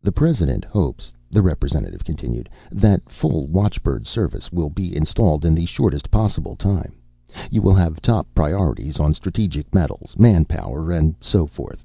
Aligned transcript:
"The 0.00 0.12
President 0.12 0.64
hopes," 0.64 1.12
the 1.30 1.42
representative 1.42 2.04
continued, 2.04 2.48
"that 2.70 3.10
full 3.10 3.46
watchbird 3.48 4.06
service 4.06 4.50
will 4.50 4.70
be 4.70 4.96
installed 4.96 5.44
in 5.44 5.54
the 5.54 5.66
shortest 5.66 6.10
possible 6.10 6.56
time. 6.56 6.94
You 7.50 7.60
will 7.60 7.74
have 7.74 8.00
top 8.00 8.26
priorities 8.34 8.98
on 8.98 9.12
strategic 9.12 9.74
metals, 9.74 10.16
manpower, 10.18 10.90
and 10.90 11.16
so 11.20 11.44
forth." 11.46 11.84